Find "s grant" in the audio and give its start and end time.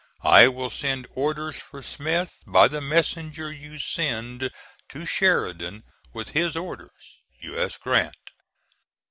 7.55-8.17